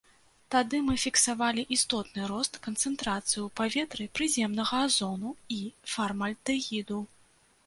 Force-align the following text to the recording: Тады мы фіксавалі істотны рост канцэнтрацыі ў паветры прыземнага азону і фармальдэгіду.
Тады 0.53 0.77
мы 0.85 0.93
фіксавалі 1.01 1.65
істотны 1.75 2.21
рост 2.31 2.57
канцэнтрацыі 2.69 3.41
ў 3.43 3.49
паветры 3.61 4.09
прыземнага 4.21 4.81
азону 4.87 5.29
і 5.61 5.61
фармальдэгіду. 5.99 6.99